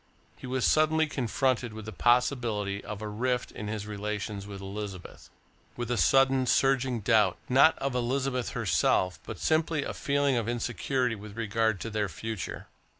[0.35, 5.29] He was suddenly confronted with the possibility of a rift in his relations with Elizabeth;
[5.77, 11.13] with a sudden surging doubt, not of Elizabeth herself but simply a feeling of insecurity
[11.13, 12.65] with regard to their future.